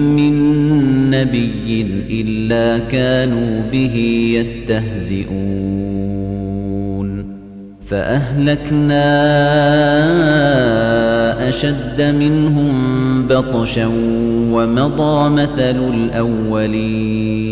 نبي 1.11 1.85
إلا 2.09 2.79
كانوا 2.79 3.61
به 3.71 3.95
يستهزئون. 4.39 5.91
فأهلكنا 7.85 9.09
أشد 11.49 12.01
منهم 12.01 12.75
بطشا 13.27 13.87
ومضى 14.51 15.29
مثل 15.29 15.93
الأولين. 15.93 17.51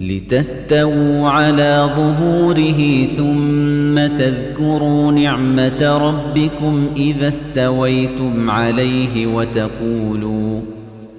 لتستووا 0.00 1.28
على 1.28 1.90
ظهوره 1.96 3.06
ثم 3.16 4.16
تذكروا 4.16 5.12
نعمة 5.12 5.96
ربكم 5.96 6.88
إذا 6.96 7.28
استويتم 7.28 8.50
عليه 8.50 9.26
وتقولوا 9.26 10.60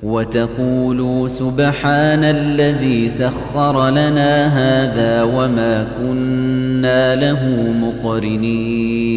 وتقولوا 0.04 1.28
سبحان 1.28 2.24
الذي 2.24 3.10
سخر 3.10 3.90
لنا 3.90 4.48
هذا 4.48 5.24
وما 5.24 5.88
كنا 6.00 7.16
له 7.16 7.74
مقرنين 7.82 9.10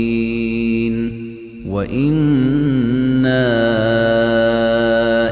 وإنا 1.69 3.43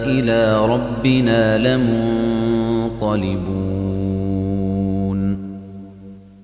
إلى 0.06 0.66
ربنا 0.66 1.58
لمنقلبون 1.58 3.79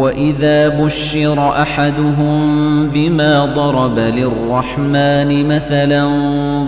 وإذا 0.00 0.68
بشر 0.68 1.50
أحدهم 1.62 2.40
بما 2.88 3.44
ضرب 3.44 3.98
للرحمن 3.98 5.46
مثلا 5.46 6.04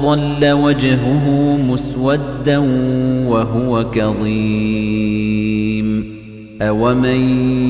ظل 0.02 0.50
وجهه 0.52 1.56
مسودا 1.70 2.58
وهو 3.28 3.90
كظيم. 3.90 5.32
أومن 6.62 7.20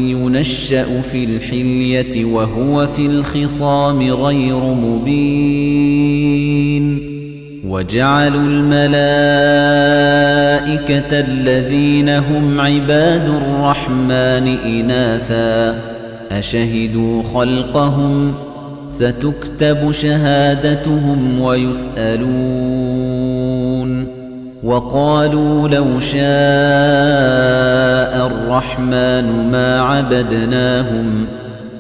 ينشأ 0.09 1.03
في 1.03 1.25
الحلية 1.25 2.25
وهو 2.25 2.87
في 2.87 3.07
الخصام 3.07 4.03
غير 4.03 4.61
مبين 4.61 6.13
وجعلوا 7.69 8.43
الملائكة 8.43 9.21
الذين 11.21 12.09
هم 12.09 12.61
عباد 12.61 13.29
الرحمن 13.29 14.57
إناثا. 14.65 15.79
أشهدوا 16.31 17.23
خلقهم؟ 17.23 18.35
ستكتب 18.89 19.91
شهادتهم 19.91 21.41
ويسألون. 21.41 23.03
وقالوا 24.65 25.69
لو 25.69 26.01
شاء 26.01 26.23
الرحمن 28.27 29.49
ما 29.53 29.81
عبدناهم 29.81 31.27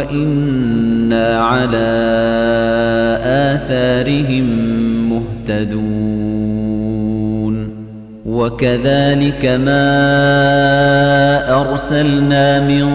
وإنا 0.00 1.40
على 1.40 1.90
آثارهم 3.22 4.46
مهتدون 5.10 6.40
وكذلك 8.26 9.46
ما 9.46 9.90
أرسلنا 11.60 12.60
من 12.60 12.86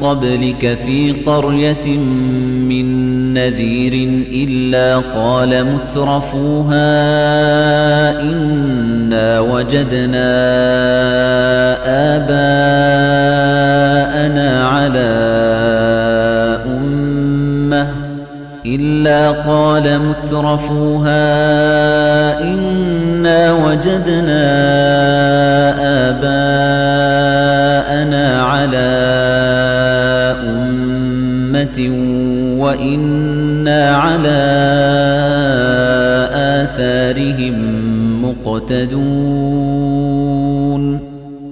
قبلك 0.00 0.74
في 0.74 1.12
قرية 1.12 1.96
من 2.68 3.08
نذير 3.34 3.92
إلا 4.32 4.98
قال 4.98 5.64
مترفوها 5.64 6.90
إنا 8.20 9.40
وجدنا 9.40 10.28
قال 20.28 20.36
مترفوها 20.36 21.30
إنا 22.40 23.52
وجدنا 23.52 24.44
آباءنا 26.08 27.44
على 28.42 28.88
أمة 30.44 31.78
وإنا 32.60 33.96
على 33.96 34.40
آثارهم 36.34 37.56
مقتدون. 38.22 39.47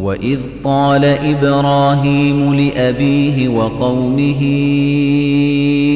وإذ 0.00 0.38
قال 0.64 1.04
إبراهيم 1.04 2.54
لأبيه 2.54 3.48
وقومه 3.48 4.42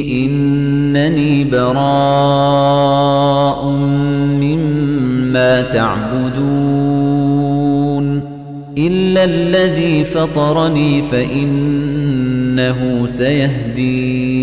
إنني 0.09 1.43
براء 1.43 2.63
مما 4.41 5.61
تعبدون 5.61 7.03
إلا 8.77 9.23
الذي 9.23 10.05
فطرني 10.05 11.01
فإنه 11.01 13.07
سيهدين 13.07 14.42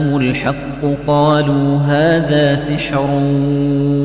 الحق 0.83 1.07
قالوا 1.07 1.77
هذا 1.77 2.55
سحر 2.55 3.09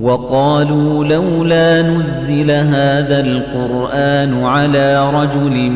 وقالوا 0.00 1.04
لولا 1.04 1.82
نزل 1.82 2.50
هذا 2.50 3.20
القرآن 3.20 4.44
على 4.44 5.10
رجل 5.10 5.70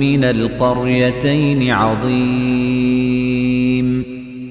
من 0.00 0.24
القريتين 0.24 1.70
عظيم. 1.70 3.16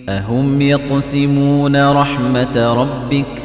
أهم 0.09 0.61
يقسمون 0.61 1.91
رحمة 1.91 2.73
ربك 2.73 3.44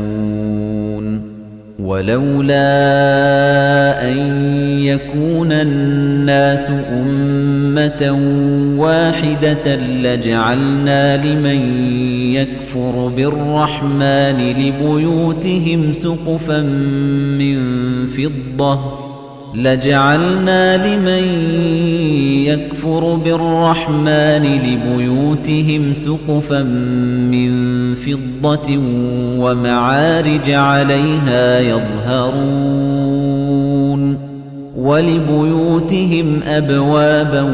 ولولا 1.81 2.61
أن 4.11 4.17
يكون 4.79 5.51
الناس 5.51 6.69
أمة 6.91 8.11
واحدة 8.77 9.75
لجعلنا 9.75 11.25
لمن 11.25 11.85
يكفر 12.33 13.11
بالرحمن 13.15 14.53
لبيوتهم 14.57 15.93
سقفا 15.93 16.61
من 17.39 17.57
فضة 18.07 19.10
لجعلنا 19.55 20.87
لمن 20.87 21.23
يكفر 22.45 23.15
بالرحمن 23.15 24.59
لبيوتهم 24.63 25.93
سقفا 25.93 26.63
من 27.31 27.51
فضة 27.95 28.77
ومعارج 29.39 30.51
عليها 30.51 31.59
يظهرون 31.59 33.01
ولبيوتهم 34.77 36.39
أبوابا 36.47 37.45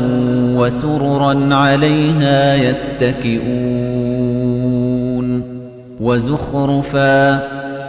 وسررا 0.55 1.55
عليها 1.55 2.55
يتكئون 2.55 3.97
وزخرفا 6.01 7.56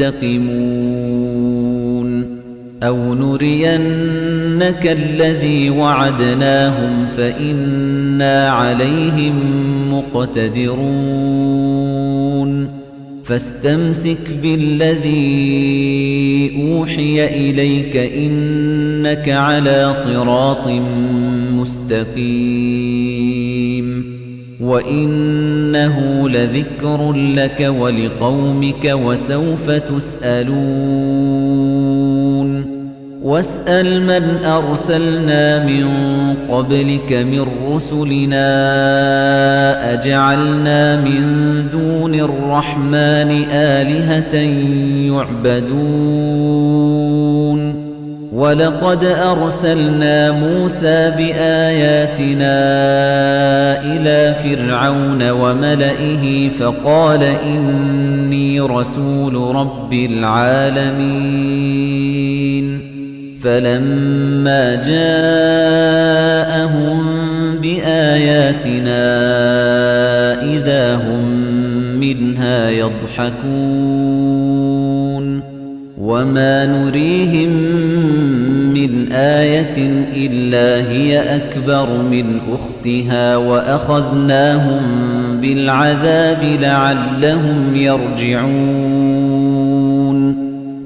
منتقمون 0.00 1.56
أو 2.82 3.14
نرينك 3.14 4.86
الذي 4.86 5.70
وعدناهم 5.70 7.06
فإنا 7.16 8.48
عليهم 8.48 9.34
مقتدرون 9.92 11.16
فاستمسك 13.24 14.30
بالذي 14.42 15.16
أوحي 16.62 17.26
إليك 17.26 17.96
إنك 17.96 19.28
على 19.28 19.92
صراط 19.92 20.68
مستقيم 21.52 22.96
وَإِنَّهُ 24.60 26.28
لَذِكْرٌ 26.28 27.12
لَكَ 27.12 27.72
وَلِقَوْمِكَ 27.78 28.84
وَسَوْفَ 28.84 29.70
تُسْأَلُونَ 29.70 30.56
وَاسْأَلْ 33.22 34.02
مَنْ 34.02 34.44
أَرْسَلْنَا 34.44 35.66
مِنْ 35.66 35.86
قَبْلِكَ 36.48 37.12
مِنْ 37.12 37.46
رُسُلِنَا 37.68 38.46
أَجَعَلْنَا 39.92 41.00
مِنْ 41.00 41.22
دُونِ 41.72 42.14
الرَّحْمَنِ 42.14 43.46
آلِهَةً 43.50 44.34
يُعْبَدُونَ 45.12 46.46
وَلَقَدْ 48.36 49.04
أَرْسَلْنَا 49.04 50.30
مُوسَى 50.32 51.10
بِآيَاتِنَا 51.16 52.56
إِلَى 53.82 54.34
فِرْعَوْنَ 54.44 55.30
وَمَلَئِهِ 55.30 56.48
فَقَالَ 56.48 57.22
إِنِّي 57.22 58.60
رَسُولُ 58.60 59.56
رَبِّ 59.56 59.92
الْعَالَمِينَ 59.92 61.06
فَلَمَّا 63.40 64.74
جَاءَهُم 64.74 65.96
بِآيَاتِنَا 67.62 69.02
إِذَا 70.42 70.94
هُم 70.94 71.24
مِّنْهَا 72.00 72.70
يَضْحَكُونَ 72.70 74.35
وَمَا 76.16 76.66
نُرِيهِم 76.66 77.50
مِّنْ 78.74 79.12
آيَةٍ 79.12 79.78
إِلَّا 80.16 80.90
هِيَ 80.90 81.36
أَكْبَرُ 81.36 81.88
مِنْ 82.10 82.40
أُخْتِهَا 82.52 83.36
وَأَخَذْنَاهُم 83.36 84.80
بِالْعَذَابِ 85.40 86.42
لَعَلَّهُمْ 86.60 87.76
يَرْجِعُونَ 87.76 88.56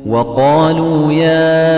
وَقَالُوا 0.07 1.13
يَا 1.13 1.71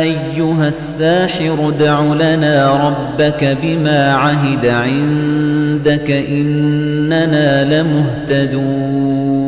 أَيُّهَ 0.00 0.68
السَّاحِرُ 0.68 1.68
ادْعُ 1.68 2.00
لَنَا 2.14 2.88
رَبَّكَ 2.88 3.58
بِمَا 3.62 4.12
عَهِدَ 4.12 4.66
عِندَكَ 4.66 6.10
إِنَّنَا 6.10 7.64
لَمُهْتَدُونَ 7.64 9.47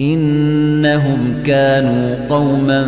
إِنَّهُمْ 0.00 1.34
كَانُوا 1.46 2.16
قَوْمًا 2.28 2.86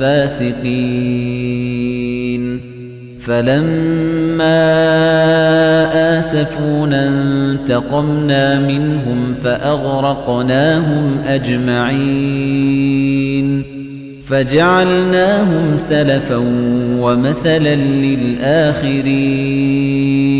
فَاسِقِينَ. 0.00 2.60
فَلَمَّا 3.18 4.58
آسَفُونَا 6.18 7.08
انتَقَمْنَا 7.08 8.60
مِنْهُمْ 8.60 9.34
فَأَغْرَقْنَاهُمْ 9.44 11.18
أَجْمَعِينَ. 11.26 13.62
فَجَعَلْنَاهُمْ 14.28 15.76
سَلَفًا 15.76 16.36
وَمَثَلًا 17.00 17.74
لِلْآخِرِينَ. 17.74 20.39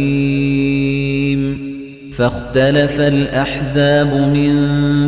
فَاخْتَلَفَ 2.16 3.00
الْأَحْزَابُ 3.00 4.32
مِنْ 4.34 4.52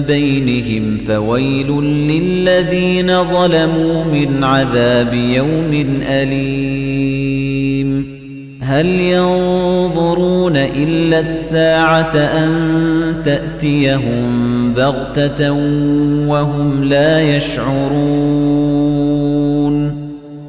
بَيْنِهِمْ 0.02 0.98
فَوَيْلٌ 1.08 1.82
لِلَّذِينَ 1.82 3.24
ظَلَمُوا 3.24 4.04
مِنْ 4.04 4.44
عَذَابِ 4.44 5.14
يَوْمٍ 5.14 6.00
أَلِيمٍ. 6.08 8.06
هَلْ 8.62 8.86
يَنظُرُونَ 8.86 10.56
إِلَّا 10.56 11.20
السَّاعَةَ 11.20 12.16
أَن 12.16 12.50
تَأْتِيَهُم 13.24 14.74
بَغْتَةً 14.74 15.52
وَهُمْ 16.26 16.84
لَا 16.84 17.36
يَشْعُرُونَ؟ 17.36 18.39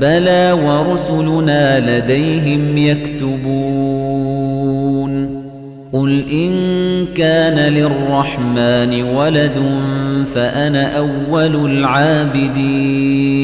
بلى 0.00 0.52
ورسلنا 0.52 1.98
لديهم 1.98 2.78
يكتبون. 2.78 3.84
قل 5.92 6.24
إن 6.32 6.52
كان 7.16 7.72
للرحمن 7.72 9.02
ولد 9.02 9.62
فأنا 10.34 10.98
أول 10.98 11.70
العابدين. 11.70 13.34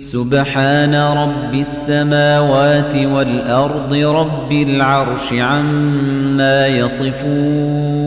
سبحان 0.00 0.94
رب 0.94 1.54
السماوات 1.54 2.96
والأرض 2.96 3.94
رب 3.94 4.52
العرش 4.52 5.32
عما 5.32 6.66
يصفون. 6.66 8.06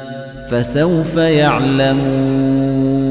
فسوف 0.51 1.17
يعلمون 1.17 3.10